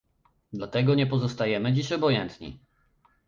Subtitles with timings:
[0.53, 2.59] Dlatego nie pozostajemy dziś obojętni